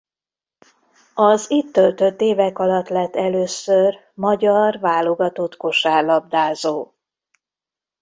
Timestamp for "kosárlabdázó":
5.57-6.93